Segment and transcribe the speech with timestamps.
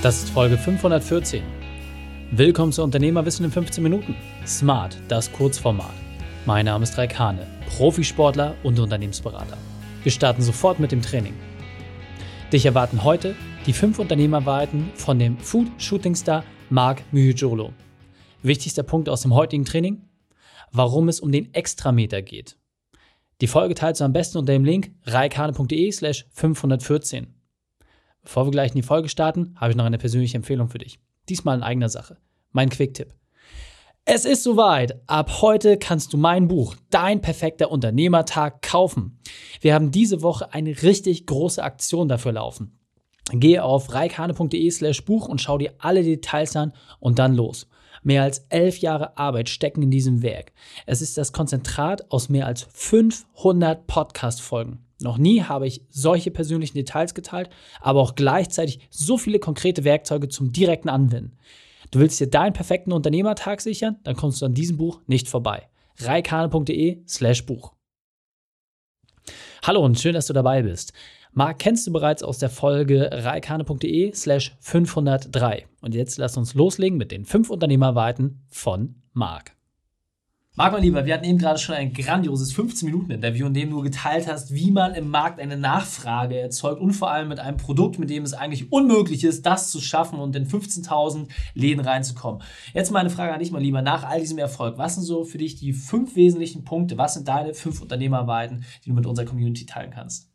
[0.00, 1.42] Das ist Folge 514.
[2.30, 4.14] Willkommen zu Unternehmerwissen in 15 Minuten.
[4.46, 5.90] Smart, das Kurzformat.
[6.46, 9.58] Mein Name ist Raik Hane, Profisportler und Unternehmensberater.
[10.04, 11.34] Wir starten sofort mit dem Training.
[12.52, 13.34] Dich erwarten heute
[13.66, 17.72] die fünf Unternehmerwahrheiten von dem Food-Shooting-Star Mark Myhujolo.
[18.44, 20.02] Wichtigster Punkt aus dem heutigen Training?
[20.70, 22.56] Warum es um den Extrameter geht.
[23.40, 27.37] Die Folge teilst du am besten unter dem Link reikane.de slash 514.
[28.28, 30.98] Bevor wir gleich in die Folge starten, habe ich noch eine persönliche Empfehlung für dich.
[31.30, 32.18] Diesmal in eigener Sache.
[32.52, 33.14] Mein Quick-Tipp.
[34.04, 35.00] Es ist soweit.
[35.06, 39.18] Ab heute kannst du mein Buch Dein perfekter Unternehmertag kaufen.
[39.62, 42.78] Wir haben diese Woche eine richtig große Aktion dafür laufen.
[43.32, 47.66] Gehe auf reikane.de slash Buch und schau dir alle Details an und dann los.
[48.02, 50.52] Mehr als elf Jahre Arbeit stecken in diesem Werk.
[50.84, 54.84] Es ist das Konzentrat aus mehr als 500 Podcast-Folgen.
[55.00, 60.28] Noch nie habe ich solche persönlichen Details geteilt, aber auch gleichzeitig so viele konkrete Werkzeuge
[60.28, 61.36] zum direkten Anwenden.
[61.90, 63.96] Du willst dir deinen perfekten Unternehmertag sichern?
[64.02, 65.68] Dann kommst du an diesem Buch nicht vorbei.
[66.00, 67.72] reikane.de slash Buch.
[69.62, 70.92] Hallo und schön, dass du dabei bist.
[71.32, 75.66] Marc kennst du bereits aus der Folge reikane.de slash 503.
[75.80, 79.57] Und jetzt lass uns loslegen mit den fünf Unternehmerweiten von Marc.
[80.58, 84.26] Marc, mein Lieber, wir hatten eben gerade schon ein grandioses 15-Minuten-Interview, in dem du geteilt
[84.26, 88.10] hast, wie man im Markt eine Nachfrage erzeugt und vor allem mit einem Produkt, mit
[88.10, 92.42] dem es eigentlich unmöglich ist, das zu schaffen und in 15.000 Läden reinzukommen.
[92.74, 95.38] Jetzt meine Frage an dich, mein Lieber, nach all diesem Erfolg, was sind so für
[95.38, 99.64] dich die fünf wesentlichen Punkte, was sind deine fünf Unternehmerweiten, die du mit unserer Community
[99.64, 100.28] teilen kannst?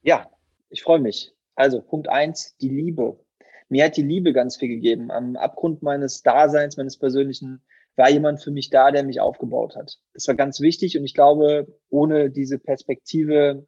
[0.00, 0.30] Ja,
[0.70, 1.34] ich freue mich.
[1.54, 3.20] Also Punkt eins, die Liebe.
[3.68, 5.10] Mir hat die Liebe ganz viel gegeben.
[5.10, 7.60] Am Abgrund meines Daseins, meines persönlichen
[7.96, 9.98] war jemand für mich da, der mich aufgebaut hat.
[10.12, 13.66] Das war ganz wichtig und ich glaube, ohne diese Perspektive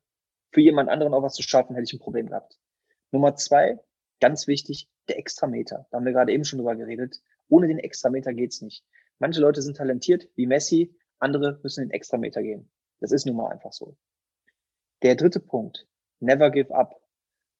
[0.52, 2.58] für jemand anderen auch was zu schaffen, hätte ich ein Problem gehabt.
[3.10, 3.78] Nummer zwei,
[4.20, 5.86] ganz wichtig, der Extrameter.
[5.90, 7.20] Da haben wir gerade eben schon drüber geredet.
[7.48, 8.84] Ohne den Extrameter geht's nicht.
[9.18, 12.70] Manche Leute sind talentiert, wie Messi, andere müssen den Extrameter gehen.
[13.00, 13.96] Das ist nun mal einfach so.
[15.02, 15.86] Der dritte Punkt,
[16.20, 17.00] never give up.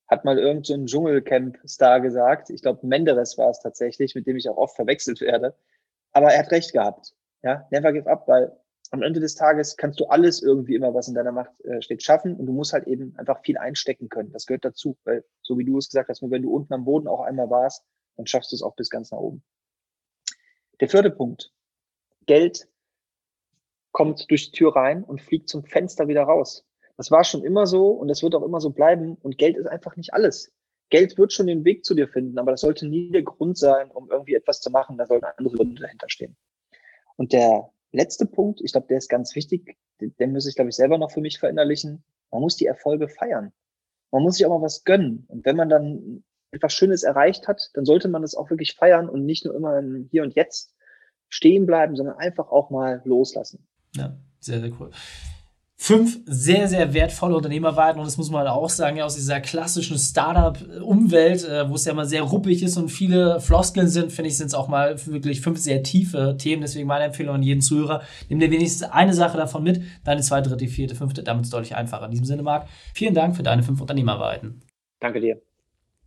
[0.07, 2.51] Hat mal irgend so Dschungelcamp-Star gesagt.
[2.51, 5.55] Ich glaube, Menderes war es tatsächlich, mit dem ich auch oft verwechselt werde.
[6.19, 7.15] Aber er hat recht gehabt.
[7.45, 8.51] Ja, never give up, weil
[8.91, 12.03] am Ende des Tages kannst du alles irgendwie immer, was in deiner Macht äh, steht,
[12.03, 14.33] schaffen und du musst halt eben einfach viel einstecken können.
[14.33, 16.85] Das gehört dazu, weil so wie du es gesagt hast, nur wenn du unten am
[16.85, 17.85] Boden auch einmal warst,
[18.17, 19.45] dann schaffst du es auch bis ganz nach oben.
[20.81, 21.53] Der vierte Punkt.
[22.27, 22.67] Geld
[23.93, 26.67] kommt durch die Tür rein und fliegt zum Fenster wieder raus.
[26.97, 29.69] Das war schon immer so und das wird auch immer so bleiben und Geld ist
[29.69, 30.51] einfach nicht alles.
[30.91, 33.91] Geld wird schon den Weg zu dir finden, aber das sollte nie der Grund sein,
[33.91, 34.97] um irgendwie etwas zu machen.
[34.97, 36.37] Da sollten andere Gründe dahinter stehen.
[37.17, 40.77] Und der letzte Punkt, ich glaube, der ist ganz wichtig, den muss ich, glaube ich,
[40.77, 42.05] selber noch für mich verinnerlichen.
[42.31, 43.53] Man muss die Erfolge feiern.
[44.11, 45.25] Man muss sich auch mal was gönnen.
[45.29, 49.09] Und wenn man dann etwas Schönes erreicht hat, dann sollte man das auch wirklich feiern
[49.09, 50.75] und nicht nur immer im Hier und Jetzt
[51.29, 53.67] stehen bleiben, sondern einfach auch mal loslassen.
[53.95, 54.91] Ja, sehr, sehr cool
[55.89, 59.97] fünf sehr, sehr wertvolle Unternehmerweiten und das muss man auch sagen, ja, aus dieser klassischen
[59.97, 64.37] Startup-Umwelt, äh, wo es ja mal sehr ruppig ist und viele Floskeln sind, finde ich,
[64.37, 66.61] sind es auch mal wirklich fünf sehr tiefe Themen.
[66.61, 70.51] Deswegen meine Empfehlung an jeden Zuhörer, nimm dir wenigstens eine Sache davon mit, deine zweite,
[70.51, 72.05] dritte, vierte, fünfte, damit es deutlich einfacher.
[72.05, 74.61] In diesem Sinne, Marc, vielen Dank für deine fünf Unternehmerweiten.
[75.01, 75.41] Danke dir.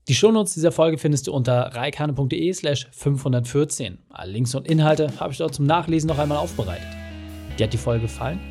[0.08, 3.98] Die Shownotes dieser Folge findest du unter reikane.de slash 514.
[4.12, 6.86] Alle Links und Inhalte habe ich dort zum Nachlesen noch einmal aufbereitet.
[7.58, 8.51] Dir hat die Folge gefallen?